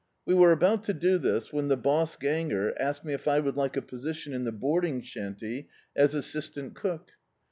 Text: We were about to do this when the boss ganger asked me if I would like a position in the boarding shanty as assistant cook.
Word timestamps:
We 0.25 0.33
were 0.33 0.51
about 0.51 0.83
to 0.85 0.95
do 0.95 1.19
this 1.19 1.53
when 1.53 1.67
the 1.67 1.77
boss 1.77 2.15
ganger 2.15 2.73
asked 2.81 3.05
me 3.05 3.13
if 3.13 3.27
I 3.27 3.37
would 3.39 3.55
like 3.55 3.77
a 3.77 3.83
position 3.83 4.33
in 4.33 4.45
the 4.45 4.51
boarding 4.51 5.03
shanty 5.03 5.69
as 5.95 6.15
assistant 6.15 6.73
cook. 6.73 7.11